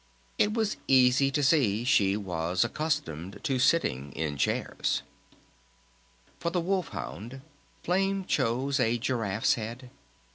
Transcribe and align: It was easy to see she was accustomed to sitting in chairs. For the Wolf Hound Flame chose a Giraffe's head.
It 0.39 0.55
was 0.55 0.77
easy 0.87 1.29
to 1.29 1.43
see 1.43 1.83
she 1.83 2.17
was 2.17 2.63
accustomed 2.63 3.39
to 3.43 3.59
sitting 3.59 4.11
in 4.13 4.35
chairs. 4.35 5.03
For 6.39 6.49
the 6.49 6.59
Wolf 6.59 6.87
Hound 6.87 7.41
Flame 7.83 8.25
chose 8.25 8.79
a 8.79 8.97
Giraffe's 8.97 9.53
head. 9.53 9.91